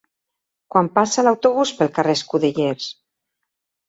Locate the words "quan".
0.75-0.87